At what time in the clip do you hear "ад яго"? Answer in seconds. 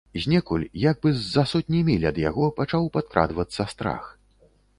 2.11-2.49